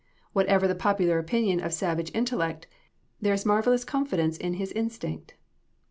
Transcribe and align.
Whatever 0.33 0.67
the 0.67 0.73
popular 0.73 1.19
opinion 1.19 1.59
of 1.59 1.73
savage 1.75 2.09
intellect, 2.15 2.65
there 3.21 3.35
is 3.35 3.45
marvelous 3.45 3.85
confidence 3.85 4.35
in 4.35 4.55
his 4.55 4.71
instinct. 4.71 5.35